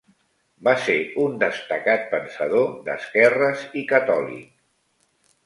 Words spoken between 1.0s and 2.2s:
un destacat